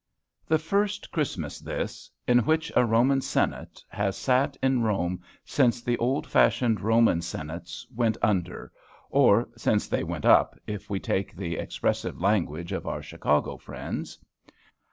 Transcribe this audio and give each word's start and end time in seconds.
The 0.47 0.57
first 0.57 1.11
Christmas 1.11 1.59
this 1.59 2.09
in 2.27 2.39
which 2.39 2.71
a 2.75 2.83
Roman 2.83 3.21
Senate 3.21 3.83
has 3.89 4.17
sat 4.17 4.57
in 4.63 4.81
Rome 4.81 5.21
since 5.45 5.79
the 5.79 5.95
old 5.99 6.25
fashioned 6.25 6.81
Roman 6.81 7.21
Senates 7.21 7.85
went 7.95 8.17
under, 8.19 8.71
or 9.11 9.47
since 9.55 9.87
they 9.87 10.03
"went 10.03 10.25
up," 10.25 10.57
if 10.65 10.89
we 10.89 10.99
take 10.99 11.35
the 11.35 11.57
expressive 11.59 12.19
language 12.19 12.71
of 12.71 12.87
our 12.87 13.03
Chicago 13.03 13.57
friends. 13.57 14.17